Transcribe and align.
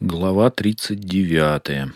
Глава 0.00 0.50
39. 0.50 1.92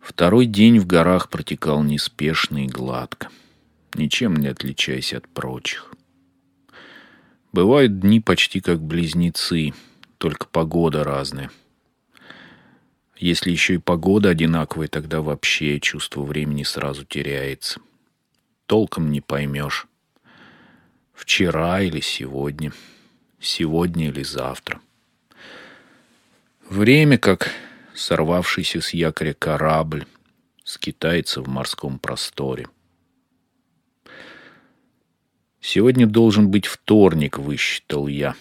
Второй 0.00 0.44
день 0.44 0.78
в 0.78 0.86
горах 0.86 1.30
протекал 1.30 1.82
неспешно 1.82 2.64
и 2.64 2.68
гладко, 2.68 3.30
ничем 3.94 4.36
не 4.36 4.48
отличаясь 4.48 5.14
от 5.14 5.26
прочих. 5.28 5.90
Бывают 7.52 8.00
дни 8.00 8.20
почти 8.20 8.60
как 8.60 8.82
близнецы, 8.82 9.72
только 10.18 10.46
погода 10.46 11.04
разная. 11.04 11.50
Если 13.16 13.50
еще 13.50 13.76
и 13.76 13.78
погода 13.78 14.28
одинаковая, 14.28 14.88
тогда 14.88 15.22
вообще 15.22 15.80
чувство 15.80 16.22
времени 16.22 16.64
сразу 16.64 17.06
теряется. 17.06 17.80
Толком 18.66 19.10
не 19.10 19.22
поймешь, 19.22 19.86
вчера 21.14 21.80
или 21.80 22.00
сегодня— 22.00 22.74
сегодня 23.44 24.08
или 24.08 24.22
завтра. 24.22 24.80
Время, 26.68 27.18
как 27.18 27.50
сорвавшийся 27.94 28.80
с 28.80 28.94
якоря 28.94 29.34
корабль, 29.34 30.06
скитается 30.64 31.42
в 31.42 31.48
морском 31.48 31.98
просторе. 31.98 32.66
Сегодня 35.60 36.06
должен 36.06 36.50
быть 36.50 36.66
вторник, 36.66 37.38
высчитал 37.38 38.06
я. 38.06 38.34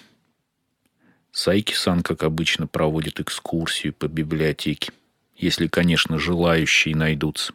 Сайки-сан, 1.31 2.03
как 2.03 2.23
обычно, 2.23 2.67
проводит 2.67 3.19
экскурсию 3.19 3.93
по 3.93 4.07
библиотеке, 4.07 4.91
если, 5.35 5.67
конечно, 5.67 6.19
желающие 6.19 6.95
найдутся. 6.95 7.53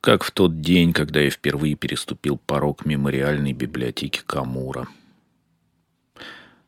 Как 0.00 0.24
в 0.24 0.30
тот 0.30 0.60
день, 0.60 0.92
когда 0.92 1.20
я 1.20 1.30
впервые 1.30 1.76
переступил 1.76 2.38
порог 2.38 2.84
мемориальной 2.86 3.52
библиотеки 3.52 4.22
Камура.— 4.26 4.88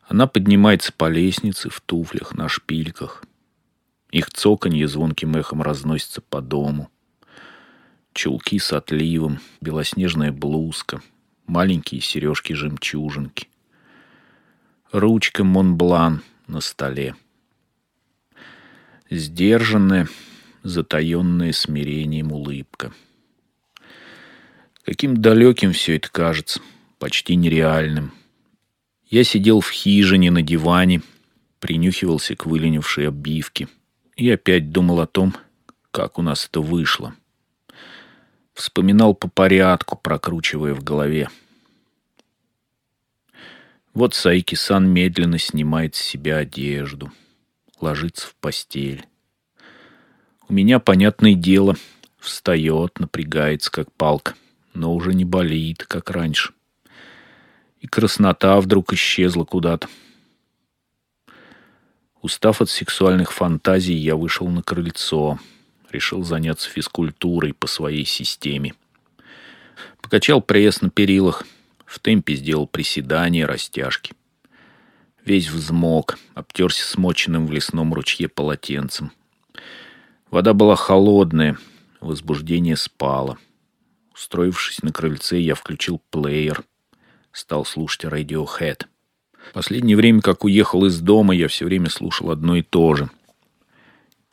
она 0.06 0.26
поднимается 0.26 0.92
по 0.92 1.08
лестнице 1.08 1.70
в 1.70 1.80
туфлях, 1.80 2.34
на 2.34 2.48
шпильках. 2.48 3.24
Их 4.10 4.30
цоканье 4.30 4.86
звонким 4.86 5.36
эхом 5.36 5.62
разносится 5.62 6.20
по 6.20 6.40
дому. 6.40 6.90
Чулки 8.12 8.58
с 8.58 8.72
отливом, 8.72 9.40
белоснежная 9.60 10.30
блузка, 10.30 11.02
маленькие 11.46 12.00
сережки-жемчужинки. 12.00 13.48
Ручка 14.92 15.42
Монблан 15.42 16.22
на 16.46 16.60
столе. 16.60 17.16
Сдержанная, 19.10 20.06
затаенная 20.62 21.52
смирением 21.52 22.30
улыбка. 22.30 22.92
Каким 24.84 25.16
далеким 25.16 25.72
все 25.72 25.96
это 25.96 26.08
кажется, 26.10 26.60
почти 26.98 27.34
нереальным— 27.34 28.12
я 29.06 29.24
сидел 29.24 29.60
в 29.60 29.70
хижине 29.70 30.30
на 30.30 30.42
диване, 30.42 31.02
принюхивался 31.60 32.36
к 32.36 32.46
выленившей 32.46 33.08
обивке 33.08 33.68
и 34.16 34.30
опять 34.30 34.70
думал 34.70 35.00
о 35.00 35.06
том, 35.06 35.34
как 35.90 36.18
у 36.18 36.22
нас 36.22 36.46
это 36.46 36.60
вышло. 36.60 37.14
Вспоминал 38.54 39.14
по 39.14 39.28
порядку, 39.28 39.96
прокручивая 39.96 40.74
в 40.74 40.82
голове. 40.82 41.28
Вот 43.92 44.14
Сайки-сан 44.14 44.88
медленно 44.88 45.38
снимает 45.38 45.94
с 45.94 46.00
себя 46.00 46.38
одежду, 46.38 47.12
ложится 47.80 48.26
в 48.26 48.34
постель. 48.36 49.06
У 50.48 50.52
меня, 50.52 50.78
понятное 50.78 51.34
дело, 51.34 51.76
встает, 52.18 52.98
напрягается, 52.98 53.70
как 53.70 53.92
палка, 53.92 54.34
но 54.72 54.94
уже 54.94 55.14
не 55.14 55.24
болит, 55.24 55.84
как 55.84 56.10
раньше 56.10 56.52
и 57.84 57.86
краснота 57.86 58.58
вдруг 58.62 58.94
исчезла 58.94 59.44
куда-то. 59.44 59.88
Устав 62.22 62.62
от 62.62 62.70
сексуальных 62.70 63.30
фантазий, 63.30 63.94
я 63.94 64.16
вышел 64.16 64.48
на 64.48 64.62
крыльцо. 64.62 65.38
Решил 65.90 66.24
заняться 66.24 66.70
физкультурой 66.70 67.52
по 67.52 67.66
своей 67.66 68.06
системе. 68.06 68.72
Покачал 70.00 70.40
пресс 70.40 70.80
на 70.80 70.88
перилах. 70.88 71.44
В 71.84 71.98
темпе 71.98 72.36
сделал 72.36 72.66
приседания, 72.66 73.46
растяжки. 73.46 74.14
Весь 75.22 75.50
взмок, 75.50 76.18
обтерся 76.32 76.86
смоченным 76.86 77.46
в 77.46 77.52
лесном 77.52 77.92
ручье 77.92 78.28
полотенцем. 78.28 79.12
Вода 80.30 80.54
была 80.54 80.76
холодная, 80.76 81.58
возбуждение 82.00 82.78
спало. 82.78 83.36
Устроившись 84.14 84.82
на 84.82 84.90
крыльце, 84.90 85.38
я 85.38 85.54
включил 85.54 86.00
плеер— 86.10 86.64
стал 87.34 87.66
слушать 87.66 88.04
Radiohead. 88.04 88.86
Последнее 89.52 89.96
время, 89.96 90.22
как 90.22 90.44
уехал 90.44 90.86
из 90.86 91.00
дома, 91.00 91.34
я 91.34 91.48
все 91.48 91.66
время 91.66 91.90
слушал 91.90 92.30
одно 92.30 92.56
и 92.56 92.62
то 92.62 92.94
же. 92.94 93.10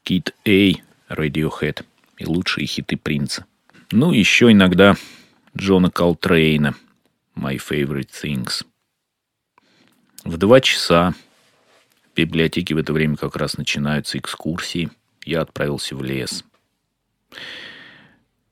Кит 0.03 0.33
Эй, 0.45 0.83
Radiohead 1.09 1.83
и 2.17 2.25
лучшие 2.25 2.65
хиты 2.65 2.95
Принца. 2.95 3.45
Ну, 3.91 4.13
еще 4.13 4.51
иногда 4.51 4.95
Джона 5.57 5.89
Колтрейна, 5.89 6.75
My 7.35 7.57
Favorite 7.57 8.09
Things. 8.09 8.63
В 10.23 10.37
два 10.37 10.61
часа 10.61 11.13
в 12.05 12.15
библиотеке 12.15 12.75
в 12.75 12.77
это 12.77 12.93
время 12.93 13.17
как 13.17 13.35
раз 13.35 13.57
начинаются 13.57 14.17
экскурсии. 14.17 14.91
Я 15.25 15.41
отправился 15.41 15.95
в 15.95 16.03
лес. 16.03 16.45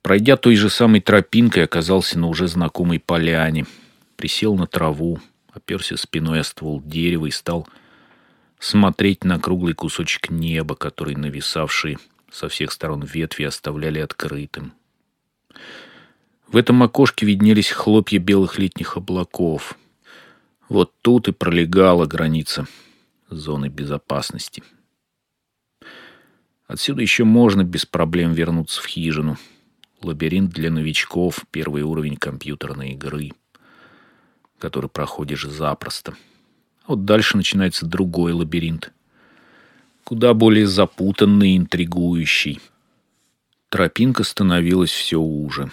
Пройдя 0.02 0.38
той 0.38 0.56
же 0.56 0.70
самой 0.70 1.02
тропинкой, 1.02 1.64
оказался 1.64 2.18
на 2.18 2.28
уже 2.28 2.48
знакомой 2.48 3.00
поляне– 3.00 3.66
присел 4.19 4.57
на 4.57 4.68
траву, 4.68 5.22
оперся 5.53 5.96
спиной 5.96 6.41
о 6.41 6.44
ствол 6.44 6.81
дерева 6.84 7.28
и 7.28 7.31
стал 7.31 7.66
смотреть 8.59 9.24
на 9.24 9.40
круглый 9.40 9.74
кусочек 9.74 10.30
неба, 10.30 10.75
который 10.75 11.16
нависавшие 11.16 12.00
со 12.30 12.50
всех 12.50 12.74
сторон 12.74 13.02
ветви 13.02 13.44
оставляли 13.46 14.00
открытым. 14.00 14.74
В 16.47 16.57
этом 16.57 16.84
окошке 16.84 17.25
виднелись 17.25 17.72
хлопья 17.72 18.19
белых 18.19 18.59
летних 18.59 18.97
облаков. 18.97 19.78
Вот 20.68 20.91
тут 21.01 21.30
и 21.30 21.31
пролегала 21.31 22.06
граница 22.06 22.68
зоны 23.30 23.69
безопасности. 23.69 24.63
Отсюда 26.68 27.01
еще 27.01 27.24
можно 27.24 27.63
без 27.63 27.86
проблем 27.86 28.34
вернуться 28.34 28.81
в 28.81 28.86
хижину. 28.86 29.38
Лабиринт 30.01 30.51
для 30.51 30.69
новичков, 30.72 31.46
первый 31.51 31.84
уровень 31.84 32.18
компьютерной 32.18 32.91
игры— 32.91 33.31
который 34.59 34.90
проходишь 34.90 35.44
запросто. 35.44 36.16
Вот 36.86 37.06
дальше 37.06 37.38
начинается 37.38 37.86
другой 37.86 38.34
лабиринт. 38.34 38.92
Куда 40.03 40.34
более 40.34 40.68
запутанный 40.68 41.52
и 41.52 41.58
интригующий. 41.58 42.59
Тропинка 43.69 44.24
становилась 44.24 44.92
все 44.92 45.19
уже, 45.19 45.72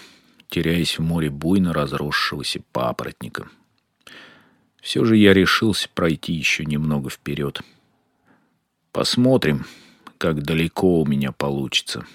теряясь 0.49 0.99
в 0.99 1.01
море 1.01 1.29
буйно 1.29 1.73
разросшегося 1.73 2.61
папоротника. 2.71 3.49
Все 4.81 5.03
же 5.03 5.17
я 5.17 5.33
решился 5.33 5.89
пройти 5.93 6.33
еще 6.33 6.65
немного 6.65 7.09
вперед. 7.09 7.61
Посмотрим, 8.91 9.65
как 10.17 10.43
далеко 10.43 11.01
у 11.01 11.05
меня 11.05 11.31
получится. 11.31 12.05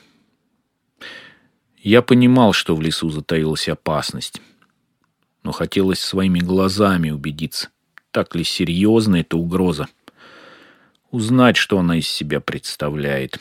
Я 1.78 2.00
понимал, 2.02 2.52
что 2.52 2.76
в 2.76 2.80
лесу 2.80 3.10
затаилась 3.10 3.68
опасность 3.68 4.40
но 5.42 5.52
хотелось 5.52 6.00
своими 6.00 6.40
глазами 6.40 7.10
убедиться, 7.10 7.70
так 8.10 8.34
ли 8.34 8.44
серьезна 8.44 9.16
эта 9.16 9.36
угроза. 9.36 9.88
Узнать, 11.10 11.56
что 11.56 11.78
она 11.78 11.98
из 11.98 12.08
себя 12.08 12.40
представляет, 12.40 13.38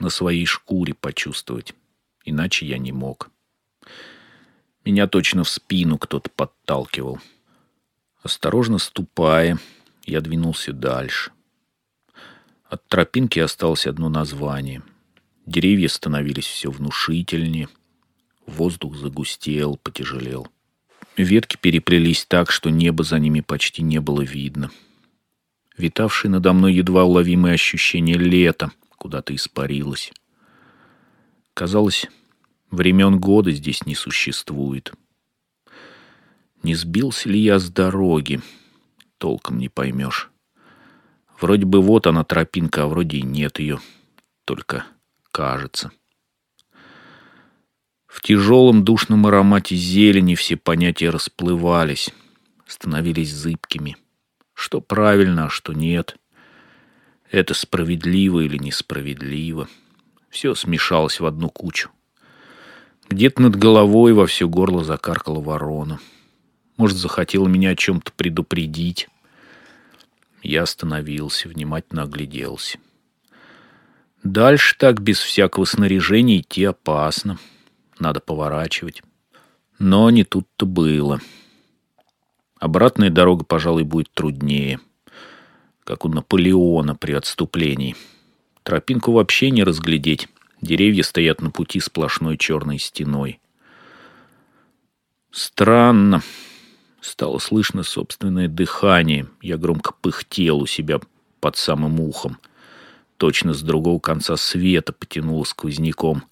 на 0.00 0.10
своей 0.10 0.46
шкуре 0.46 0.94
почувствовать. 0.94 1.74
Иначе 2.24 2.66
я 2.66 2.78
не 2.78 2.92
мог. 2.92 3.30
Меня 4.84 5.06
точно 5.06 5.44
в 5.44 5.48
спину 5.48 5.98
кто-то 5.98 6.30
подталкивал. 6.30 7.20
Осторожно 8.22 8.78
ступая, 8.78 9.58
я 10.04 10.20
двинулся 10.20 10.72
дальше. 10.72 11.30
От 12.68 12.86
тропинки 12.88 13.38
осталось 13.38 13.86
одно 13.86 14.08
название. 14.08 14.82
Деревья 15.46 15.88
становились 15.88 16.46
все 16.46 16.70
внушительнее. 16.70 17.68
Воздух 18.46 18.96
загустел, 18.96 19.76
потяжелел.— 19.76 20.48
Ветки 21.18 21.56
переплелись 21.56 22.24
так, 22.24 22.52
что 22.52 22.70
небо 22.70 23.02
за 23.02 23.18
ними 23.18 23.40
почти 23.40 23.82
не 23.82 24.00
было 24.00 24.20
видно. 24.20 24.70
Витавшее 25.76 26.30
надо 26.30 26.52
мной 26.52 26.74
едва 26.74 27.02
уловимое 27.02 27.54
ощущение 27.54 28.16
лета 28.16 28.70
куда-то 28.98 29.34
испарилось. 29.34 30.12
Казалось, 31.54 32.06
времен 32.70 33.18
года 33.18 33.50
здесь 33.50 33.84
не 33.84 33.96
существует. 33.96 34.92
Не 36.62 36.76
сбился 36.76 37.28
ли 37.28 37.40
я 37.40 37.58
с 37.58 37.68
дороги? 37.68 38.40
Толком 39.18 39.58
не 39.58 39.68
поймешь. 39.68 40.30
Вроде 41.40 41.66
бы 41.66 41.82
вот 41.82 42.06
она 42.06 42.22
тропинка, 42.22 42.84
а 42.84 42.86
вроде 42.86 43.18
и 43.18 43.22
нет 43.22 43.58
ее. 43.58 43.80
Только 44.44 44.86
кажется. 45.32 45.90
В 48.18 48.20
тяжелом 48.20 48.82
душном 48.82 49.28
аромате 49.28 49.76
зелени 49.76 50.34
все 50.34 50.56
понятия 50.56 51.10
расплывались, 51.10 52.10
становились 52.66 53.32
зыбкими. 53.32 53.96
Что 54.54 54.80
правильно, 54.80 55.44
а 55.44 55.48
что 55.48 55.72
нет. 55.72 56.16
Это 57.30 57.54
справедливо 57.54 58.40
или 58.40 58.56
несправедливо. 58.56 59.68
Все 60.30 60.56
смешалось 60.56 61.20
в 61.20 61.26
одну 61.26 61.48
кучу. 61.48 61.90
Где-то 63.08 63.40
над 63.40 63.54
головой 63.54 64.12
во 64.14 64.26
все 64.26 64.48
горло 64.48 64.82
закаркала 64.82 65.40
ворона. 65.40 66.00
Может, 66.76 66.96
захотела 66.98 67.46
меня 67.46 67.70
о 67.70 67.76
чем-то 67.76 68.10
предупредить. 68.10 69.08
Я 70.42 70.64
остановился, 70.64 71.48
внимательно 71.48 72.02
огляделся. 72.02 72.78
Дальше 74.24 74.74
так 74.76 75.00
без 75.00 75.20
всякого 75.20 75.66
снаряжения 75.66 76.40
идти 76.40 76.64
опасно. 76.64 77.38
Надо 77.98 78.20
поворачивать. 78.20 79.02
Но 79.78 80.10
не 80.10 80.24
тут-то 80.24 80.66
было. 80.66 81.20
Обратная 82.58 83.10
дорога, 83.10 83.44
пожалуй, 83.44 83.84
будет 83.84 84.10
труднее. 84.12 84.80
Как 85.84 86.04
у 86.04 86.08
Наполеона 86.08 86.94
при 86.94 87.12
отступлении. 87.12 87.96
Тропинку 88.62 89.12
вообще 89.12 89.50
не 89.50 89.64
разглядеть. 89.64 90.28
Деревья 90.60 91.02
стоят 91.02 91.40
на 91.40 91.50
пути 91.50 91.80
сплошной 91.80 92.36
черной 92.36 92.78
стеной. 92.78 93.40
Странно. 95.30 96.22
Стало 97.00 97.38
слышно 97.38 97.84
собственное 97.84 98.48
дыхание. 98.48 99.28
Я 99.40 99.56
громко 99.56 99.92
пыхтел 100.00 100.58
у 100.58 100.66
себя 100.66 101.00
под 101.40 101.56
самым 101.56 102.00
ухом. 102.00 102.38
Точно 103.16 103.54
с 103.54 103.62
другого 103.62 104.00
конца 104.00 104.36
света 104.36 104.92
потянуло 104.92 105.44
сквозняком. 105.44 106.24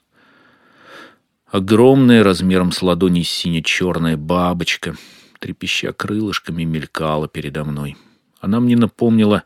Огромная, 1.47 2.25
размером 2.25 2.73
с 2.73 2.83
ладони 2.83 3.23
сине-черная 3.23 4.17
бабочка, 4.17 4.97
трепеща 5.39 5.93
крылышками, 5.93 6.65
мелькала 6.65 7.29
передо 7.29 7.65
мной. 7.65 7.97
Она 8.41 8.59
мне 8.59 8.77
напомнила 8.77 9.45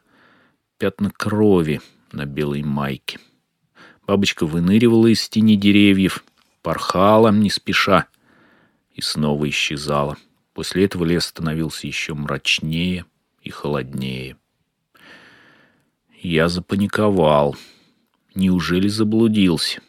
пятна 0.79 1.11
крови 1.11 1.83
на 2.11 2.25
белой 2.25 2.63
майке. 2.63 3.19
Бабочка 4.07 4.47
выныривала 4.47 5.09
из 5.09 5.29
тени 5.29 5.57
деревьев, 5.57 6.25
порхала 6.63 7.31
не 7.31 7.51
спеша 7.51 8.07
и 8.95 9.03
снова 9.03 9.49
исчезала. 9.51 10.17
После 10.55 10.87
этого 10.87 11.05
лес 11.05 11.27
становился 11.27 11.87
еще 11.87 12.15
мрачнее 12.15 13.05
и 13.43 13.51
холоднее. 13.51 14.39
Я 16.23 16.49
запаниковал. 16.49 17.57
Неужели 18.35 18.89
заблудился? 18.89 19.81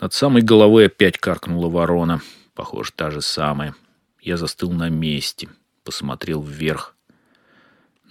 Над 0.00 0.12
самой 0.12 0.42
головой 0.42 0.86
опять 0.86 1.18
каркнула 1.18 1.68
ворона. 1.68 2.20
Похоже, 2.54 2.92
та 2.94 3.10
же 3.10 3.20
самая. 3.20 3.74
Я 4.20 4.36
застыл 4.36 4.70
на 4.72 4.88
месте, 4.88 5.48
посмотрел 5.84 6.42
вверх, 6.42 6.96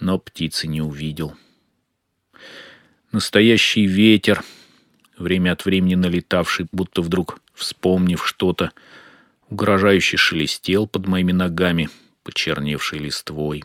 но 0.00 0.18
птицы 0.18 0.66
не 0.66 0.80
увидел.— 0.80 1.34
Настоящий 3.12 3.86
ветер, 3.86 4.44
время 5.16 5.52
от 5.52 5.64
времени 5.64 5.94
налетавший, 5.94 6.66
будто 6.72 7.00
вдруг 7.00 7.40
вспомнив 7.54 8.26
что-то, 8.26 8.72
угрожающе 9.48 10.18
шелестел 10.18 10.86
под 10.86 11.06
моими 11.06 11.32
ногами, 11.32 11.88
почерневшей 12.22 12.98
листвой. 12.98 13.64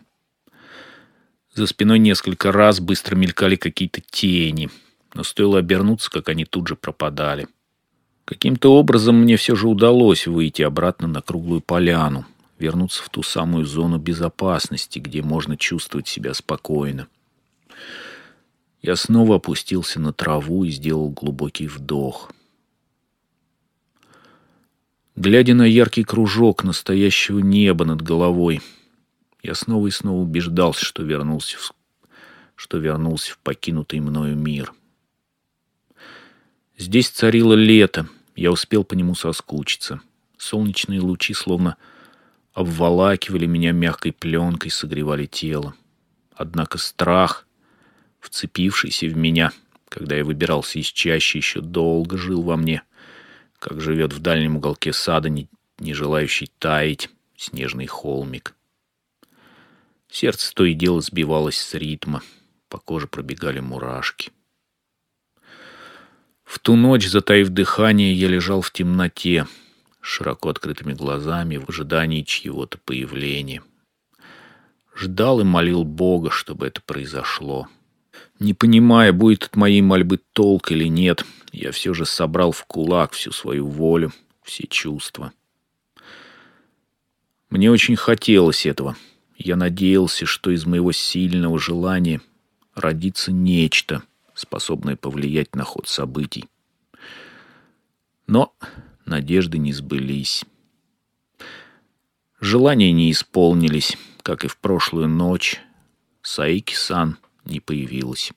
За 1.54 1.68
спиной 1.68 2.00
несколько 2.00 2.54
раз 2.54 2.80
быстро 2.80 3.18
мелькали 3.18 3.58
какие-то 3.58 4.00
тени, 4.00 4.70
но 5.14 5.24
стоило 5.24 5.60
обернуться, 5.60 6.10
как 6.10 6.30
они 6.30 6.46
тут 6.46 6.70
же 6.70 6.78
пропадали. 6.78 7.48
Каким-то 8.26 8.74
образом 8.74 9.22
мне 9.22 9.36
все 9.36 9.56
же 9.56 9.68
удалось 9.68 10.28
выйти 10.28 10.62
обратно 10.62 11.08
на 11.08 11.22
круглую 11.22 11.62
поляну, 11.62 12.26
вернуться 12.58 13.04
в 13.04 13.10
ту 13.10 13.22
самую 13.22 13.66
зону 13.66 13.98
безопасности, 13.98 15.00
где 15.00 15.22
можно 15.22 15.58
чувствовать 15.58 16.08
себя 16.08 16.34
спокойно. 16.34 17.08
Я 18.82 18.96
снова 18.96 19.38
опустился 19.38 20.00
на 20.00 20.14
траву 20.14 20.64
и 20.64 20.72
сделал 20.72 21.10
глубокий 21.10 21.68
вдох. 21.68 22.32
Глядя 25.16 25.54
на 25.54 25.64
яркий 25.64 26.04
кружок 26.04 26.64
настоящего 26.64 27.40
неба 27.40 27.86
над 27.86 28.02
головой, 28.02 28.62
я 29.42 29.54
снова 29.54 29.88
и 29.88 29.92
снова 29.92 30.22
убеждался, 30.22 30.84
что 30.84 31.04
вернулся 31.04 31.58
в, 31.58 31.74
что 32.56 32.78
вернулся 32.78 33.34
в 33.34 33.38
покинутый 33.40 34.00
мною 34.00 34.36
мир. 34.36 34.74
Здесь 36.78 37.10
царило 37.10 37.54
лето, 37.54 38.08
я 38.36 38.52
успел 38.52 38.84
по 38.84 38.94
нему 38.94 39.16
соскучиться. 39.16 40.02
Солнечные 40.38 41.00
лучи 41.00 41.34
словно 41.34 41.78
обволакивали 42.54 43.46
меня 43.46 43.72
мягкой 43.72 44.12
пленкой, 44.12 44.72
согревали 44.72 45.26
тело. 45.26 45.76
Однако 46.36 46.78
страх— 46.78 47.48
вцепившийся 48.24 49.08
в 49.08 49.18
меня, 49.18 49.52
когда 49.90 50.16
я 50.16 50.24
выбирался 50.24 50.80
из 50.80 50.88
чащи, 50.88 51.38
еще 51.38 51.62
долго 51.62 52.18
жил 52.18 52.42
во 52.42 52.58
мне, 52.58 52.84
как 53.60 53.82
живет 53.82 54.14
в 54.14 54.20
дальнем 54.20 54.58
уголке 54.58 54.94
сада, 54.94 55.30
не, 55.30 55.48
не 55.78 55.94
желающий 55.94 56.50
таять, 56.58 57.10
снежный 57.38 57.86
холмик. 57.86 58.56
Сердце 60.10 60.54
то 60.54 60.64
и 60.64 60.74
дело 60.74 61.02
сбивалось 61.02 61.58
с 61.58 61.74
ритма, 61.74 62.24
по 62.70 62.78
коже 62.78 63.08
пробегали 63.08 63.60
мурашки. 63.60 64.32
В 66.54 66.60
ту 66.60 66.76
ночь, 66.76 67.08
затаив 67.08 67.50
дыхание, 67.50 68.14
я 68.14 68.28
лежал 68.28 68.62
в 68.62 68.72
темноте, 68.72 69.48
широко 70.02 70.50
открытыми 70.50 70.94
глазами, 70.94 71.58
в 71.58 71.68
ожидании 71.68 72.22
чьего-то 72.22 72.78
появления. 72.78 73.64
Ждал 74.96 75.40
и 75.40 75.44
молил 75.44 75.84
Бога, 75.84 76.30
чтобы 76.30 76.68
это 76.68 76.80
произошло.— 76.86 77.68
не 78.40 78.54
понимая, 78.54 79.14
будет 79.14 79.46
от 79.46 79.56
моей 79.56 79.82
мольбы 79.82 80.20
толк 80.34 80.72
или 80.72 80.86
нет, 80.86 81.26
я 81.52 81.72
все 81.72 81.96
же 81.96 82.06
собрал 82.06 82.52
в 82.52 82.66
кулак 82.66 83.14
всю 83.14 83.32
свою 83.32 83.68
волю, 83.68 84.12
все 84.44 84.68
чувства. 84.68 85.32
Мне 87.50 87.72
очень 87.72 87.96
хотелось 87.96 88.68
этого. 88.68 88.96
Я 89.38 89.56
надеялся, 89.56 90.28
что 90.28 90.52
из 90.52 90.68
моего 90.68 90.92
сильного 90.92 91.58
желания 91.58 92.22
родится 92.76 93.32
нечто, 93.32 94.04
способное 94.34 94.96
повлиять 94.96 95.56
на 95.56 95.64
ход 95.64 95.88
событий. 95.88 96.46
Но 98.28 98.56
надежды 99.06 99.58
не 99.58 99.74
сбылись. 99.74 100.46
Желания 102.40 102.92
не 102.92 103.12
исполнились, 103.12 103.98
как 104.22 104.44
и 104.46 104.48
в 104.48 104.58
прошлую 104.58 105.08
ночь. 105.08 105.62
Саики-сан 106.22 107.18
не 107.46 107.60
появилась. 107.60 108.32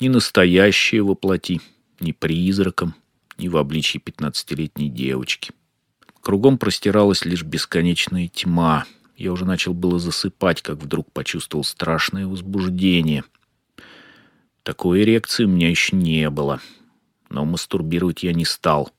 Ни 0.00 0.08
настоящее 0.08 1.02
воплоти, 1.02 1.60
ни 2.00 2.12
призраком, 2.12 2.94
ни 3.38 3.48
в 3.48 3.56
обличии 3.56 3.98
пятнадцатилетней 3.98 4.88
девочки. 4.88 5.52
Кругом 6.20 6.58
простиралась 6.58 7.24
лишь 7.24 7.42
бесконечная 7.42 8.28
тьма. 8.28 8.86
Я 9.16 9.32
уже 9.32 9.44
начал 9.44 9.74
было 9.74 9.98
засыпать, 9.98 10.62
как 10.62 10.78
вдруг 10.78 11.10
почувствовал 11.12 11.64
страшное 11.64 12.26
возбуждение. 12.26 13.24
Такой 14.62 15.02
эрекции 15.02 15.44
у 15.44 15.48
меня 15.48 15.68
еще 15.68 15.96
не 15.96 16.28
было. 16.30 16.60
Но 17.28 17.44
мастурбировать 17.44 18.22
я 18.22 18.32
не 18.32 18.44
стал. 18.44 18.92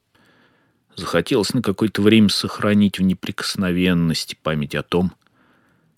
Захотелось 0.96 1.54
на 1.54 1.62
какое-то 1.62 2.02
время 2.02 2.30
сохранить 2.30 3.00
в 3.00 3.04
неприкосновенности 3.04 4.38
память 4.42 4.76
о 4.76 4.84
том, 4.84 5.14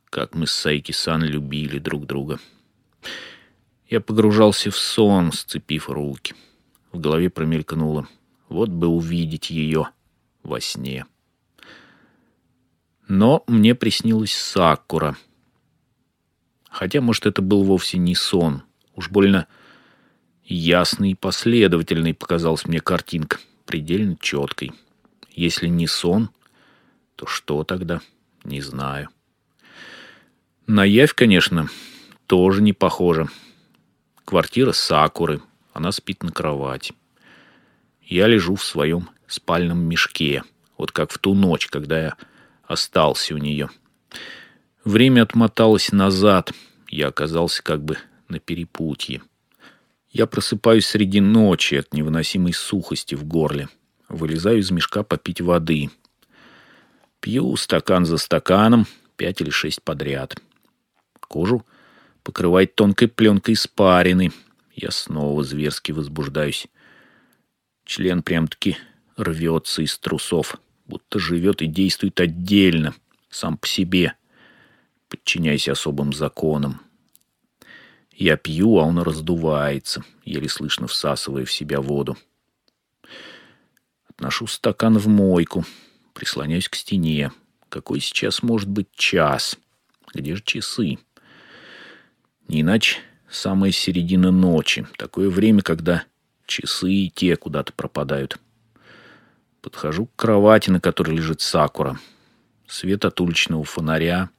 как 0.10 0.36
мы 0.36 0.48
с 0.48 0.52
Сайки-сан 0.52 1.24
любили 1.24 1.80
друг 1.80 2.06
друга.— 2.06 2.40
я 3.88 4.02
погружался 4.02 4.72
в 4.72 4.78
сон, 4.78 5.32
сцепив 5.32 5.90
руки. 5.90 6.34
В 6.92 7.00
голове 7.00 7.30
промелькнуло. 7.30 8.08
Вот 8.50 8.70
бы 8.70 8.88
увидеть 8.88 9.52
ее 9.52 9.90
во 10.44 10.60
сне. 10.60 11.06
Но 13.08 13.44
мне 13.48 13.76
приснилась 13.76 14.34
Сакура. 14.34 15.16
Хотя, 16.70 17.00
может, 17.00 17.28
это 17.28 17.42
был 17.42 17.64
вовсе 17.64 18.00
не 18.00 18.16
сон. 18.16 18.64
Уж 18.96 19.10
больно 19.10 19.48
ясной 20.44 21.12
и 21.12 21.16
последовательной 21.16 22.14
показалась 22.14 22.66
мне 22.66 22.80
картинка, 22.80 23.40
предельно 23.66 24.18
четкой. 24.20 24.72
Если 25.32 25.68
не 25.68 25.88
сон, 25.88 26.30
то 27.16 27.26
что 27.26 27.64
тогда? 27.64 28.02
Не 28.44 28.62
знаю. 28.62 29.10
На 30.68 30.84
явь, 30.84 31.14
конечно, 31.14 31.68
тоже 32.28 32.62
не 32.62 32.74
похоже. 32.74 33.28
Квартира 34.24 34.72
Сакуры. 34.72 35.42
Она 35.74 35.92
спит 35.92 36.24
на 36.24 36.32
кровати. 36.32 36.94
Я 38.02 38.28
лежу 38.28 38.56
в 38.56 38.64
своем 38.64 39.10
спальном 39.28 39.80
мешке. 39.80 40.44
Вот 40.78 40.92
как 40.92 41.12
в 41.12 41.18
ту 41.18 41.34
ночь, 41.34 41.68
когда 41.68 42.02
я 42.02 42.16
остался 42.64 43.34
у 43.34 43.38
нее. 43.38 43.70
Время 44.86 45.24
отмоталось 45.24 45.92
назад. 45.92 46.54
Я 46.88 47.08
оказался 47.08 47.62
как 47.62 47.84
бы 47.84 47.98
на 48.28 48.40
перепутье. 48.40 49.22
Я 50.10 50.28
просыпаюсь 50.28 50.86
среди 50.86 51.20
ночи 51.20 51.76
от 51.76 51.94
невыносимой 51.94 52.54
сухости 52.54 53.16
в 53.16 53.26
горле. 53.26 53.68
Вылезаю 54.08 54.60
из 54.60 54.72
мешка 54.72 55.04
попить 55.04 55.42
воды. 55.42 55.90
Пью 57.20 57.56
стакан 57.58 58.06
за 58.06 58.18
стаканом, 58.18 58.88
пять 59.18 59.42
или 59.42 59.50
шесть 59.50 59.82
подряд. 59.82 60.38
Кожу 61.20 61.66
покрывает 62.24 62.76
тонкой 62.76 63.08
пленкой 63.08 63.56
испарины. 63.56 64.32
Я 64.74 64.92
снова 64.92 65.44
зверски 65.44 65.92
возбуждаюсь. 65.92 66.68
Член 67.84 68.24
прям-таки 68.24 68.78
рвется 69.18 69.82
из 69.82 69.98
трусов, 69.98 70.56
будто 70.88 71.20
живет 71.20 71.62
и 71.62 71.68
действует 71.68 72.20
отдельно, 72.20 72.94
сам 73.30 73.58
по 73.58 73.68
себе, 73.68 74.14
подчиняясь 75.10 75.68
особым 75.68 76.14
законам. 76.14 76.82
Я 78.16 78.38
пью, 78.38 78.80
а 78.80 78.84
он 78.84 79.00
раздувается, 79.00 80.04
еле 80.24 80.48
слышно 80.48 80.88
всасывая 80.88 81.44
в 81.44 81.52
себя 81.52 81.82
воду. 81.82 82.18
Отношу 84.10 84.48
стакан 84.48 84.98
в 84.98 85.10
мойку, 85.10 85.66
прислоняюсь 86.14 86.70
к 86.70 86.76
стене. 86.76 87.34
Какой 87.68 88.00
сейчас 88.00 88.42
может 88.42 88.70
быть 88.70 88.88
час? 88.96 89.58
Где 90.14 90.36
же 90.36 90.44
часы? 90.44 90.98
Не 92.48 92.62
иначе 92.62 93.00
самая 93.30 93.72
середина 93.72 94.32
ночи. 94.32 94.88
Такое 94.98 95.30
время, 95.30 95.62
когда 95.62 96.06
часы 96.46 96.90
и 96.90 97.10
те 97.10 97.36
куда-то 97.36 97.74
пропадают. 97.74 98.40
Подхожу 99.62 100.06
к 100.06 100.16
кровати, 100.16 100.70
на 100.70 100.80
которой 100.80 101.18
лежит 101.18 101.42
Сакура. 101.42 102.00
Свет 102.66 103.04
от 103.04 103.20
уличного 103.20 103.66
фонаря 103.66 104.30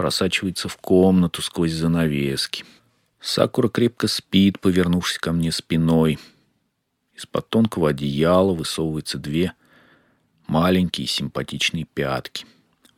просачивается 0.00 0.70
в 0.70 0.78
комнату 0.78 1.42
сквозь 1.42 1.72
занавески. 1.72 2.64
Сакура 3.20 3.68
крепко 3.68 4.08
спит, 4.08 4.58
повернувшись 4.58 5.18
ко 5.18 5.30
мне 5.30 5.52
спиной. 5.52 6.18
Из-под 7.14 7.50
тонкого 7.50 7.90
одеяла 7.90 8.54
высовываются 8.54 9.18
две 9.18 9.52
маленькие 10.46 11.06
симпатичные 11.06 11.84
пятки. 11.84 12.46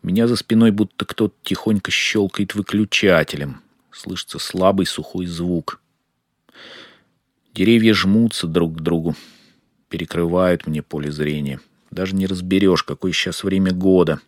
Меня 0.04 0.28
за 0.28 0.37
спиной 0.37 0.71
будто 0.71 1.04
кто-то 1.04 1.35
тихонько 1.42 1.90
щелкает 1.90 2.54
выключателем. 2.54 3.62
Слышится 3.90 4.38
слабый 4.38 4.87
сухой 4.87 5.26
звук. 5.26 5.80
Деревья 7.52 7.94
жмутся 7.94 8.47
друг 8.47 8.76
к 8.76 8.80
другу, 8.80 9.16
перекрывают 9.88 10.68
мне 10.68 10.85
поле 10.85 11.11
зрения. 11.11 11.59
Даже 11.90 12.14
не 12.14 12.28
разберешь, 12.28 12.85
какое 12.85 13.11
сейчас 13.11 13.42
время 13.42 13.73
года. 13.73 14.21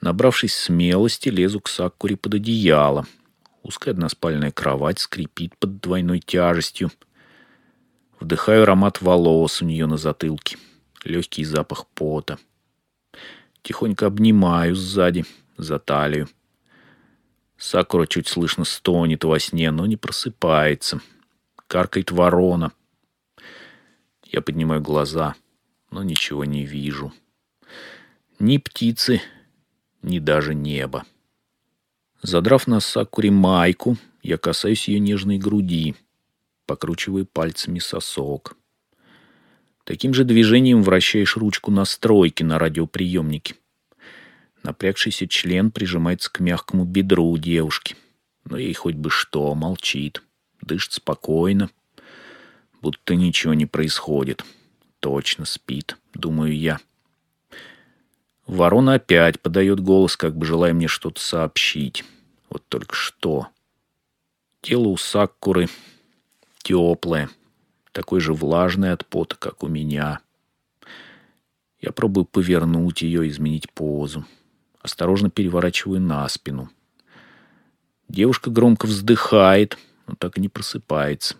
Набравшись 0.00 0.54
смелости, 0.54 1.28
лезу 1.28 1.60
к 1.60 1.68
Саккуре 1.68 2.16
под 2.16 2.34
одеяло. 2.34 3.06
Узкая 3.62 3.94
односпальная 3.94 4.52
кровать 4.52 5.00
скрипит 5.00 5.56
под 5.58 5.80
двойной 5.80 6.20
тяжестью. 6.20 6.90
Вдыхаю 8.20 8.62
аромат 8.62 9.02
волос 9.02 9.60
у 9.60 9.64
нее 9.64 9.86
на 9.86 9.96
затылке. 9.96 10.56
Легкий 11.04 11.44
запах 11.44 11.86
пота. 11.88 12.38
Тихонько 13.62 14.06
обнимаю 14.06 14.74
сзади, 14.74 15.24
за 15.56 15.78
талию. 15.78 16.28
Сакура 17.56 18.06
чуть 18.06 18.28
слышно 18.28 18.64
стонет 18.64 19.24
во 19.24 19.38
сне, 19.40 19.70
но 19.72 19.84
не 19.86 19.96
просыпается. 19.96 21.00
Каркает 21.66 22.12
ворона. 22.12 22.72
Я 24.24 24.40
поднимаю 24.42 24.80
глаза, 24.80 25.34
но 25.90 26.02
ничего 26.04 26.44
не 26.44 26.64
вижу. 26.64 27.12
Ни 28.38 28.58
птицы, 28.58 29.20
ни 30.02 30.18
даже 30.18 30.54
неба. 30.54 31.04
Задрав 32.22 32.66
на 32.66 32.80
Сакуре 32.80 33.30
майку, 33.30 33.96
я 34.22 34.38
касаюсь 34.38 34.88
ее 34.88 34.98
нежной 34.98 35.38
груди, 35.38 35.94
покручивая 36.66 37.24
пальцами 37.24 37.78
сосок. 37.78 38.56
Таким 39.84 40.12
же 40.12 40.24
движением 40.24 40.82
вращаешь 40.82 41.36
ручку 41.36 41.70
настройки 41.70 42.42
на 42.42 42.58
радиоприемнике. 42.58 43.54
Напрягшийся 44.62 45.26
член 45.28 45.70
прижимается 45.70 46.30
к 46.30 46.40
мягкому 46.40 46.84
бедру 46.84 47.36
девушки. 47.38 47.96
Но 48.44 48.58
ей 48.58 48.74
хоть 48.74 48.96
бы 48.96 49.10
что, 49.10 49.54
молчит 49.54 50.22
дышит 50.68 50.92
спокойно, 50.92 51.70
будто 52.80 53.14
ничего 53.14 53.54
не 53.54 53.66
происходит. 53.66 54.44
Точно 55.00 55.44
спит, 55.44 55.96
думаю 56.14 56.56
я. 56.56 56.78
Ворона 58.48 58.94
опять 58.94 59.40
подает 59.40 59.78
голос, 59.78 60.16
как 60.16 60.34
бы 60.34 60.46
желая 60.46 60.72
мне 60.72 60.88
что-то 60.88 61.20
сообщить. 61.20 62.02
Вот 62.48 62.64
только 62.68 62.94
что. 62.94 63.48
Тело 64.62 64.88
у 64.88 64.96
Саккуры 64.96 65.68
теплое, 66.62 67.28
такое 67.92 68.20
же 68.20 68.32
влажное 68.32 68.94
от 68.94 69.04
пота, 69.04 69.36
как 69.36 69.62
у 69.62 69.68
меня. 69.68 70.20
Я 71.80 71.92
пробую 71.92 72.24
повернуть 72.24 73.02
ее, 73.02 73.28
изменить 73.28 73.70
позу. 73.70 74.24
Осторожно 74.80 75.28
переворачиваю 75.28 76.00
на 76.00 76.26
спину. 76.28 76.70
Девушка 78.08 78.48
громко 78.50 78.86
вздыхает, 78.86 79.76
но 80.06 80.14
так 80.14 80.38
и 80.38 80.40
не 80.40 80.48
просыпается. 80.48 81.36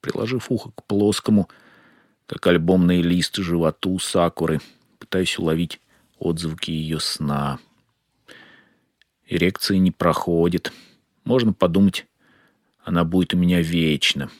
Приложив 0.00 0.50
ухо 0.50 0.70
к 0.74 0.84
плоскому, 0.84 1.50
как 2.24 2.46
альбомный 2.46 3.02
лист 3.02 3.36
животу 3.36 3.98
Сакуры, 3.98 4.62
пытаюсь 4.98 5.38
уловить 5.38 5.81
отзвуки 6.22 6.70
ее 6.70 7.00
сна. 7.00 7.58
Эрекция 9.26 9.78
не 9.78 9.90
проходит. 9.90 10.72
Можно 11.24 11.52
подумать, 11.52 12.06
она 12.84 13.04
будет 13.04 13.34
у 13.34 13.36
меня 13.36 13.60
вечно. 13.60 14.30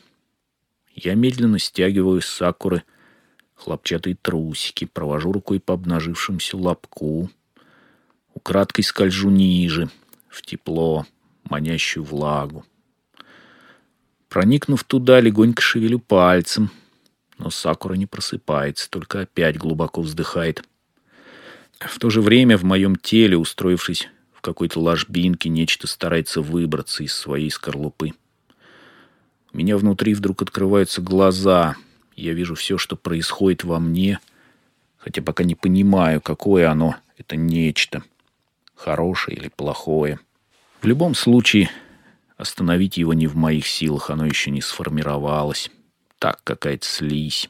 Я 0.94 1.14
медленно 1.14 1.58
стягиваю 1.58 2.20
с 2.20 2.26
Сакуры 2.26 2.82
хлопчатые 3.54 4.16
трусики, 4.20 4.84
провожу 4.84 5.32
рукой 5.32 5.60
по 5.60 5.74
обнажившемуся 5.74 6.56
лобку, 6.56 7.30
украдкой 8.34 8.84
скольжу 8.84 9.30
ниже, 9.30 9.88
в 10.28 10.42
тепло, 10.42 11.06
манящую 11.48 12.04
влагу. 12.04 12.64
Проникнув 14.28 14.84
туда, 14.84 15.20
легонько 15.20 15.62
шевелю 15.62 15.98
пальцем. 15.98 16.70
Но 17.38 17.50
Сакура 17.50 17.94
не 17.94 18.06
просыпается, 18.06 18.90
только 18.90 19.20
опять 19.20 19.58
глубоко 19.58 20.00
вздыхает. 20.00 20.64
В 21.88 21.98
то 21.98 22.10
же 22.10 22.20
время 22.20 22.56
в 22.56 22.64
моем 22.64 22.96
теле, 22.96 23.36
устроившись 23.36 24.08
в 24.32 24.40
какой-то 24.40 24.80
ложбинке, 24.80 25.48
нечто 25.48 25.86
старается 25.86 26.40
выбраться 26.40 27.02
из 27.02 27.14
своей 27.14 27.50
скорлупы. 27.50 28.12
У 29.52 29.58
меня 29.58 29.76
внутри 29.76 30.14
вдруг 30.14 30.42
открываются 30.42 31.00
глаза. 31.02 31.76
Я 32.16 32.32
вижу 32.32 32.54
все, 32.54 32.78
что 32.78 32.96
происходит 32.96 33.64
во 33.64 33.78
мне, 33.78 34.18
хотя 34.96 35.22
пока 35.22 35.44
не 35.44 35.54
понимаю, 35.54 36.20
какое 36.20 36.70
оно, 36.70 36.96
это 37.18 37.36
нечто, 37.36 38.02
хорошее 38.74 39.36
или 39.36 39.48
плохое. 39.48 40.18
В 40.80 40.86
любом 40.86 41.14
случае, 41.14 41.70
Остановить 42.42 42.96
его 42.96 43.14
не 43.14 43.28
в 43.28 43.36
моих 43.36 43.68
силах, 43.68 44.10
оно 44.10 44.26
еще 44.26 44.50
не 44.50 44.60
сформировалось. 44.60 45.70
Так, 46.18 46.40
какая-то 46.42 46.84
слизь. 46.84 47.48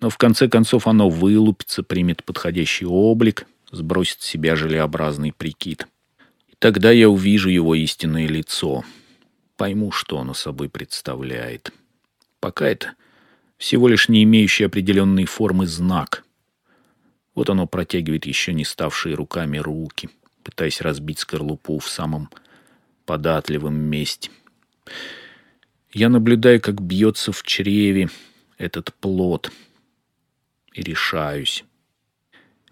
Но 0.00 0.10
в 0.10 0.18
конце 0.18 0.48
концов 0.48 0.86
оно 0.86 1.08
вылупится, 1.08 1.82
примет 1.82 2.22
подходящий 2.24 2.86
облик, 2.86 3.46
сбросит 3.70 4.22
с 4.22 4.26
себя 4.26 4.56
желеобразный 4.56 5.32
прикид. 5.32 5.86
И 6.48 6.54
тогда 6.58 6.90
я 6.90 7.08
увижу 7.08 7.48
его 7.48 7.74
истинное 7.74 8.26
лицо. 8.26 8.84
Пойму, 9.56 9.90
что 9.90 10.18
оно 10.18 10.34
собой 10.34 10.68
представляет. 10.68 11.72
Пока 12.40 12.66
это 12.66 12.92
всего 13.56 13.88
лишь 13.88 14.08
не 14.08 14.22
имеющий 14.24 14.64
определенной 14.64 15.24
формы 15.24 15.66
знак. 15.66 16.24
Вот 17.34 17.50
оно 17.50 17.66
протягивает 17.66 18.26
еще 18.26 18.52
не 18.52 18.64
ставшие 18.64 19.14
руками 19.14 19.58
руки, 19.58 20.10
пытаясь 20.42 20.80
разбить 20.80 21.18
скорлупу 21.18 21.78
в 21.78 21.88
самом 21.88 22.30
податливом 23.06 23.74
месте. 23.74 24.30
Я 25.92 26.08
наблюдаю, 26.10 26.60
как 26.60 26.80
бьется 26.80 27.32
в 27.32 27.42
чреве 27.42 28.10
этот 28.58 28.92
плод, 28.94 29.50
и 30.76 30.82
решаюсь. 30.82 31.64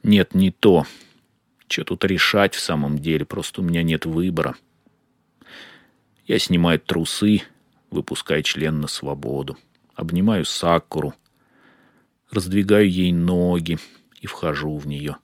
Нет, 0.02 0.34
не 0.34 0.50
то. 0.50 0.86
Что 1.66 1.84
тут 1.84 2.04
решать 2.04 2.54
в 2.54 2.60
самом 2.60 2.98
деле? 2.98 3.24
Просто 3.24 3.62
у 3.62 3.64
меня 3.64 3.82
нет 3.82 4.04
выбора. 4.04 4.54
Я 6.26 6.38
снимаю 6.38 6.78
трусы, 6.78 7.42
выпускаю 7.90 8.42
член 8.42 8.80
на 8.80 8.88
свободу. 8.88 9.58
Обнимаю 9.94 10.44
Сакуру, 10.44 11.14
раздвигаю 12.30 12.88
ей 12.88 13.12
ноги 13.12 13.78
и 14.20 14.26
вхожу 14.26 14.76
в 14.76 14.86
нее. 14.86 15.16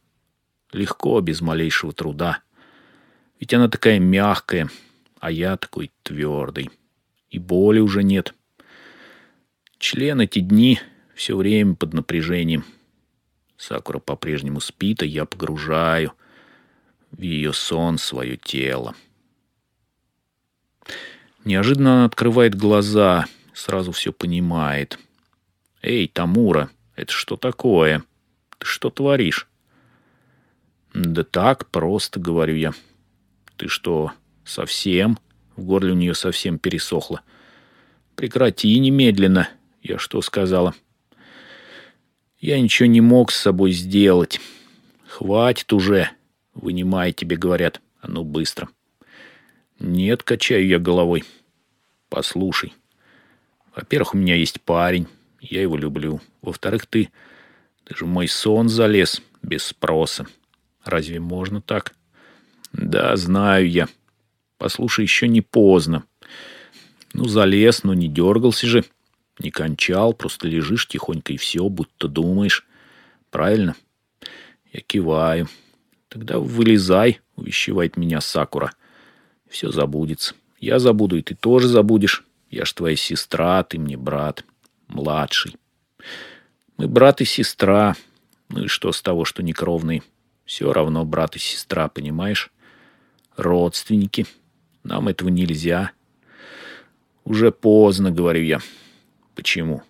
Легко, 0.73 1.21
без 1.21 1.41
малейшего 1.41 1.93
труда. 1.93 2.41
Ведь 3.39 3.53
она 3.53 3.69
такая 3.69 3.99
мягкая, 3.99 4.71
а 5.19 5.31
я 5.31 5.57
такой 5.57 5.91
твердый. 6.03 6.71
И 7.29 7.39
боли 7.39 7.81
уже 7.81 8.03
нет. 8.03 8.35
Член 9.79 10.21
эти 10.21 10.39
дни 10.39 10.81
все 11.21 11.37
время 11.37 11.75
под 11.75 11.93
напряжением. 11.93 12.65
Сакура 13.59 13.99
по-прежнему 13.99 14.59
спит, 14.59 15.03
а 15.03 15.05
я 15.05 15.27
погружаю 15.27 16.15
в 17.11 17.21
ее 17.21 17.53
сон 17.53 17.99
свое 17.99 18.39
тело. 18.39 18.95
Неожиданно 21.45 21.93
она 21.93 22.05
открывает 22.07 22.55
глаза, 22.55 23.27
сразу 23.53 23.93
все 23.93 24.15
понимает. 24.15 24.99
«Эй, 25.83 26.09
Тамура, 26.09 26.71
это 26.97 27.12
что 27.12 27.37
такое? 27.37 28.03
Ты 28.57 28.67
что 28.67 28.89
творишь?» 28.89 29.47
«Да 30.95 31.23
так, 31.23 31.67
просто,— 31.67 32.19
говорю 32.21 32.57
я. 32.57 32.73
Ты 33.59 33.69
что, 33.69 34.12
Совсем? 34.47 35.19
В 35.55 35.65
горле 35.65 35.93
у 35.93 35.97
нее 35.97 36.15
совсем 36.15 36.59
пересохло. 36.59 37.21
Прекрати 38.17 38.79
немедленно. 38.79 39.50
Я 39.83 39.99
что 39.99 40.23
сказала? 40.23 40.75
Я 42.41 42.59
ничего 42.59 42.87
не 42.87 43.03
мог 43.03 43.31
с 43.31 43.37
собой 43.37 43.73
сделать. 43.73 44.41
Хватит 45.07 45.73
уже. 45.75 46.11
Вынимай, 46.55 47.13
тебе 47.13 47.37
говорят. 47.37 47.83
А 48.01 48.09
ну 48.09 48.25
быстро. 48.25 48.69
Нет, 49.79 50.23
качаю 50.23 50.67
я 50.67 50.79
головой. 50.79 51.25
Послушай. 52.09 52.73
Во-первых, 53.77 54.15
у 54.15 54.19
меня 54.19 54.37
есть 54.37 54.61
парень. 54.63 55.07
Я 55.41 55.61
его 55.61 55.77
люблю. 55.77 56.21
Во-вторых, 56.41 56.87
ты... 56.87 57.11
Ты 57.85 57.97
же 57.97 58.05
в 58.05 58.09
мой 58.09 58.29
сон 58.29 58.69
залез 58.69 59.21
без 59.43 59.65
спроса. 59.65 60.27
Разве 60.85 61.21
можно 61.21 61.61
так? 61.61 61.95
Да, 62.73 63.17
знаю 63.17 63.69
я. 63.69 63.89
Послушай, 64.59 65.03
еще 65.03 65.29
не 65.29 65.41
поздно. 65.43 66.05
Ну, 67.13 67.25
залез, 67.27 67.85
но 67.85 67.93
не 67.93 68.09
дергался 68.09 68.67
же. 68.67 68.85
Не 69.41 69.51
кончал, 69.51 70.13
просто 70.13 70.47
лежишь 70.49 70.87
тихонько 70.87 71.33
и 71.33 71.39
все, 71.39 71.67
будто 71.71 72.09
думаешь. 72.09 72.67
Правильно? 73.31 73.75
Я 74.71 74.81
киваю. 74.81 75.49
Тогда 76.09 76.39
вылезай, 76.39 77.21
увещевает 77.37 77.97
меня 77.97 78.21
Сакура. 78.21 78.73
Все 79.49 79.73
забудется. 79.73 80.35
Я 80.59 80.79
забуду, 80.79 81.17
и 81.17 81.23
ты 81.23 81.35
тоже 81.35 81.69
забудешь. 81.69 82.23
Я 82.51 82.67
ж 82.67 82.73
твоя 82.75 82.97
сестра, 82.97 83.63
ты 83.63 83.79
мне 83.79 83.97
брат. 83.97 84.45
Младший. 84.89 85.57
Мы 86.77 86.87
брат 86.87 87.23
и 87.23 87.25
сестра. 87.25 87.97
Ну 88.51 88.65
и 88.65 88.67
что 88.67 88.93
с 88.93 89.01
того, 89.01 89.25
что 89.25 89.43
не 89.43 89.55
кровные? 89.55 90.03
Все 90.45 90.71
равно 90.71 91.07
брат 91.07 91.37
и 91.37 91.39
сестра, 91.39 91.89
понимаешь? 91.89 92.51
Родственники. 93.37 94.27
Нам 94.83 95.09
этого 95.09 95.31
нельзя. 95.31 95.93
Уже 97.25 97.51
поздно, 97.53 98.11
говорю 98.11 98.43
я. 98.43 98.61
Почему? 99.41 99.83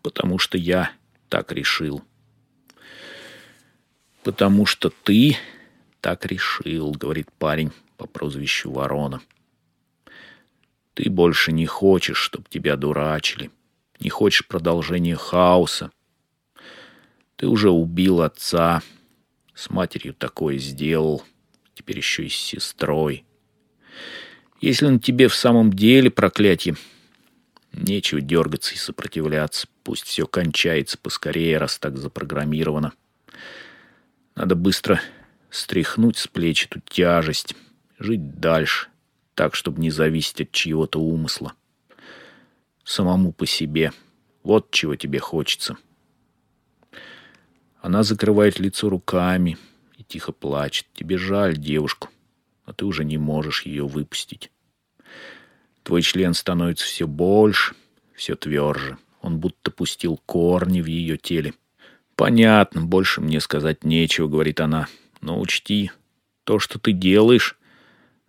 Потому 0.00 0.38
что 0.38 0.56
я 0.56 0.92
так 1.28 1.50
решил. 1.50 2.04
Потому 4.22 4.64
что 4.64 4.90
ты 4.90 5.36
так 6.00 6.24
решил, 6.24 6.92
говорит 6.92 7.26
парень 7.36 7.72
по 7.96 8.06
прозвищу 8.06 8.70
Ворона. 8.70 9.22
Ты 10.94 11.10
больше 11.10 11.50
не 11.50 11.66
хочешь, 11.66 12.18
чтобы 12.18 12.44
тебя 12.48 12.76
дурачили. 12.76 13.50
Не 13.98 14.08
хочешь 14.08 14.46
продолжения 14.46 15.16
хаоса. 15.16 15.90
Ты 17.34 17.48
уже 17.48 17.70
убил 17.70 18.22
отца. 18.22 18.84
С 19.52 19.68
матерью 19.68 20.14
такое 20.14 20.58
сделал. 20.58 21.24
Теперь 21.74 21.96
еще 21.96 22.24
и 22.24 22.28
с 22.28 22.36
сестрой. 22.36 23.24
Если 24.60 24.86
на 24.86 25.00
тебе 25.00 25.26
в 25.26 25.34
самом 25.34 25.72
деле 25.72 26.08
проклятие, 26.08 26.76
нечего 27.72 28.20
дергаться 28.20 28.74
и 28.74 28.78
сопротивляться. 28.78 29.68
Пусть 29.84 30.04
все 30.04 30.26
кончается 30.26 30.98
поскорее, 30.98 31.58
раз 31.58 31.78
так 31.78 31.96
запрограммировано. 31.98 32.92
Надо 34.34 34.54
быстро 34.54 35.00
стряхнуть 35.50 36.16
с 36.16 36.26
плеч 36.26 36.66
эту 36.66 36.80
тяжесть, 36.80 37.54
жить 37.98 38.38
дальше, 38.40 38.88
так, 39.34 39.54
чтобы 39.54 39.80
не 39.80 39.90
зависеть 39.90 40.40
от 40.40 40.52
чьего-то 40.52 41.00
умысла. 41.00 41.54
Самому 42.84 43.32
по 43.32 43.46
себе. 43.46 43.92
Вот 44.42 44.70
чего 44.70 44.96
тебе 44.96 45.18
хочется. 45.18 45.76
Она 47.80 48.02
закрывает 48.02 48.58
лицо 48.58 48.88
руками 48.88 49.58
и 49.96 50.04
тихо 50.04 50.32
плачет. 50.32 50.86
Тебе 50.94 51.18
жаль 51.18 51.56
девушку 51.56 52.08
а 52.70 52.72
ты 52.72 52.84
уже 52.86 53.04
не 53.04 53.18
можешь 53.18 53.66
ее 53.66 53.84
выпустить. 53.84 54.52
Твой 55.90 56.02
член 56.02 56.34
становится 56.34 56.86
все 56.86 57.08
больше, 57.08 57.74
все 58.14 58.36
тверже. 58.36 58.96
Он 59.22 59.40
будто 59.40 59.72
пустил 59.72 60.20
корни 60.24 60.82
в 60.82 60.86
ее 60.86 61.16
теле. 61.16 61.52
«Понятно, 62.14 62.82
больше 62.82 63.20
мне 63.20 63.40
сказать 63.40 63.82
нечего»,— 63.82 64.28
говорит 64.28 64.60
она. 64.60 64.86
«Но 65.20 65.40
учти, 65.40 65.90
то, 66.44 66.60
что 66.60 66.78
ты 66.78 66.92
делаешь, 66.92 67.58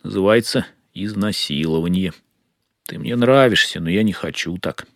называется 0.01 0.65
изнасилование. 0.95 2.13
Ты 2.87 2.97
мне 2.97 3.15
нравишься, 3.15 3.79
но 3.79 3.91
я 3.91 4.01
не 4.01 4.11
хочу 4.11 4.57
так. 4.57 4.87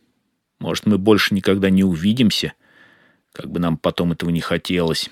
Может, 0.57 0.87
мы 0.87 0.97
больше 0.97 1.35
никогда 1.35 1.69
не 1.69 1.83
увидимся, 1.83 2.53
как 3.31 3.51
бы 3.51 3.59
нам 3.59 3.77
потом 3.77 4.13
этого 4.13 4.31
не 4.31 4.41
хотелось. 4.41 5.11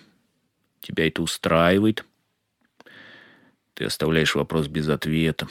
Тебя 0.81 1.07
это 1.07 1.21
устраивает?» 1.21 2.03
Ты 3.75 3.85
оставляешь 3.85 4.33
вопрос 4.33 4.67
без 4.67 4.89
ответа, 4.89 5.47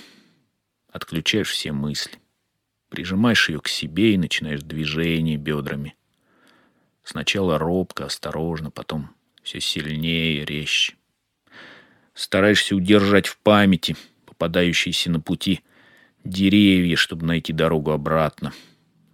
отключаешь 0.93 1.51
все 1.51 1.73
мысли, 1.73 2.19
прижимаешь 2.89 3.49
ее 3.49 3.61
к 3.61 3.69
себе 3.69 4.15
и 4.15 4.19
начинаешь 4.19 4.63
движение 4.63 5.37
бедрами. 5.37 5.97
Сначала 7.03 7.59
робко, 7.59 8.05
осторожно, 8.05 8.71
потом 8.71 9.11
все 9.43 9.61
сильнее, 9.61 10.45
резче. 10.45 10.95
Стараешься 12.15 12.77
удержать 12.77 13.27
в 13.27 13.39
памяти 13.39 13.97
попадающиеся 14.27 15.11
на 15.11 15.21
пути 15.21 15.61
деревья, 16.25 16.97
чтобы 16.97 17.27
найти 17.27 17.53
дорогу 17.53 17.91
обратно. 17.91 18.53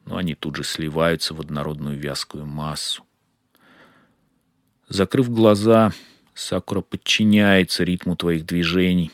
Но 0.04 0.16
они 0.16 0.34
тут 0.34 0.56
же 0.56 0.64
сливаются 0.64 1.34
в 1.34 1.40
однородную 1.40 1.98
вязкую 1.98 2.46
массу. 2.46 3.04
Закрыв 4.88 5.30
глаза, 5.30 5.92
Сакура 6.34 6.80
подчиняется 6.80 7.84
ритму 7.84 8.16
твоих 8.16 8.46
движений. 8.46 9.10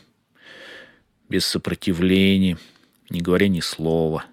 Без 1.27 1.45
сопротивления, 1.45 2.57
не 3.09 3.21
говоря 3.21 3.47
ни 3.47 3.59
слова. 3.59 4.25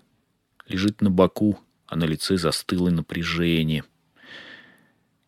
Лежит 0.69 1.01
на 1.01 1.11
боку, 1.11 1.59
а 1.87 1.97
на 1.97 2.05
лице 2.05 2.37
застыло 2.37 2.91
напряжение. 2.91 3.85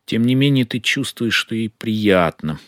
Тем 0.04 0.22
не 0.24 0.34
менее, 0.34 0.66
ты 0.66 0.80
чувствуешь, 0.80 1.34
что 1.34 1.54
ей 1.54 1.70
приятно. 1.70 2.60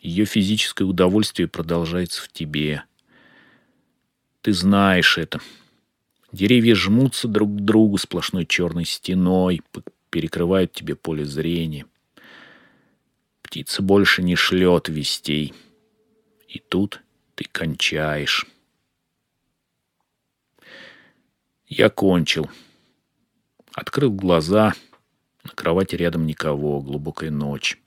Ее 0.00 0.24
физическое 0.24 0.84
удовольствие 0.84 1.46
продолжается 1.46 2.22
в 2.22 2.28
тебе. 2.28 2.84
Ты 4.40 4.54
знаешь 4.54 5.18
это. 5.18 5.40
Деревья 6.32 6.74
жмутся 6.74 7.28
друг 7.28 7.54
к 7.56 7.60
другу 7.60 7.98
сплошной 7.98 8.46
черной 8.46 8.86
стеной, 8.86 9.60
перекрывают 10.08 10.72
тебе 10.72 10.94
поле 10.94 11.26
зрения. 11.26 11.84
Птица 13.42 13.82
больше 13.82 14.22
не 14.22 14.36
шлет 14.36 14.88
вестей. 14.88 15.52
И 16.48 16.58
тут 16.58 17.02
ты 17.40 17.48
кончаешь. 17.50 18.46
Я 21.66 21.88
кончил. 21.88 22.50
Открыл 23.72 24.12
глаза. 24.12 24.74
На 25.44 25.52
кровати 25.52 25.94
рядом 25.96 26.26
никого. 26.26 26.82
Глубокая 26.82 27.30
ночь. 27.30 27.80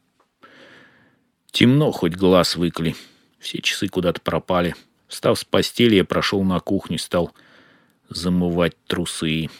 Темно, 1.51 1.91
хоть 1.91 2.15
глаз 2.15 2.55
выкли. 2.55 2.95
Все 3.37 3.61
часы 3.61 3.89
куда-то 3.89 4.21
пропали. 4.21 4.75
Встав 5.07 5.37
с 5.37 5.45
постели, 5.45 5.95
я 5.97 6.03
прошел 6.05 6.43
на 6.43 6.59
кухню, 6.59 6.97
стал 6.97 7.31
замывать 8.09 8.75
трусы. 8.87 9.51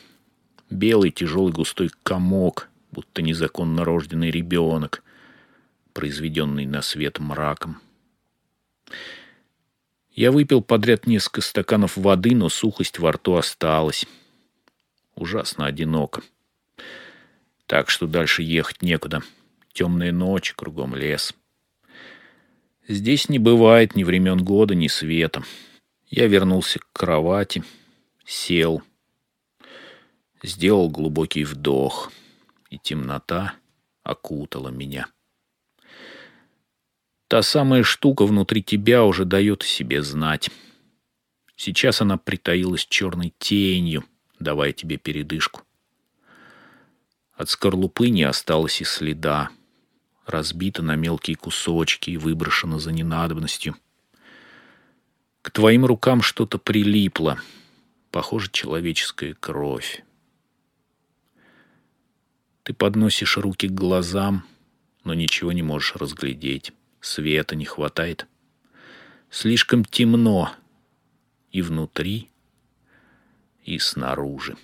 Белый, 0.72 1.12
тяжелый, 1.12 1.54
густой 1.54 1.92
комок, 2.02 2.68
будто 2.92 3.22
незаконно 3.22 3.86
рожденный 3.86 4.32
ребенок 4.32 5.04
произведенный 5.94 6.66
на 6.66 6.82
свет 6.82 7.20
мраком. 7.20 7.80
Я 10.14 10.32
выпил 10.32 10.62
подряд 10.62 11.08
несколько 11.08 11.42
стаканов 11.42 11.98
воды, 11.98 12.36
но 12.36 12.48
сухость 12.48 13.00
во 13.00 13.14
рту 13.14 13.36
осталась. 13.36 14.06
Ужасно 15.16 15.66
одиноко. 15.66 16.22
Так 17.66 17.90
что 17.90 18.06
дальше 18.06 18.44
ехать 18.44 18.84
некуда. 18.84 19.24
Темная 19.72 20.12
ночь, 20.12 20.54
кругом 20.54 20.96
лес. 20.96 21.34
Здесь 22.88 23.28
не 23.28 23.40
бывает 23.40 23.96
ни 23.96 24.04
времен 24.04 24.44
года, 24.44 24.76
ни 24.76 24.88
света. 24.88 25.44
Я 26.10 26.28
вернулся 26.28 26.78
к 26.78 26.88
кровати, 26.94 27.64
сел, 28.24 28.84
сделал 30.44 30.90
глубокий 30.90 31.44
вдох, 31.44 32.12
и 32.70 32.78
темнота 32.78 33.56
окутала 34.04 34.70
меня. 34.70 35.08
Та 37.34 37.42
самая 37.42 37.82
штука 37.82 38.28
внутри 38.28 38.62
тебя 38.62 39.04
уже 39.04 39.26
дает 39.26 39.64
себе 39.64 40.04
знать. 40.04 40.52
Сейчас 41.56 42.00
она 42.00 42.18
притаилась 42.18 42.86
черной 42.86 43.34
тенью, 43.40 44.06
давая 44.38 44.72
тебе 44.72 44.98
передышку. 44.98 45.64
От 47.34 47.50
скорлупы 47.50 48.10
не 48.10 48.22
осталось 48.22 48.82
и 48.82 48.84
следа. 48.84 49.50
Разбита 50.28 50.84
на 50.84 50.96
мелкие 50.96 51.36
кусочки 51.36 52.12
и 52.12 52.18
выброшена 52.18 52.78
за 52.78 52.92
ненадобностью. 52.92 53.78
К 55.42 55.50
твоим 55.50 55.88
рукам 55.88 56.22
что-то 56.22 56.60
прилипло. 56.60 57.40
Похоже, 58.12 58.52
человеческая 58.52 59.34
кровь. 59.34 60.04
Ты 62.62 62.76
подносишь 62.76 63.38
руки 63.38 63.70
к 63.70 63.74
глазам, 63.74 64.46
но 65.04 65.16
ничего 65.16 65.52
не 65.52 65.64
можешь 65.64 65.96
разглядеть. 65.96 66.74
Света 67.04 67.58
не 67.58 67.66
хватает. 67.66 68.28
Слишком 69.30 69.84
темно, 69.84 70.54
и 71.52 71.62
внутри, 71.62 72.32
и 73.66 73.78
снаружи. 73.78 74.56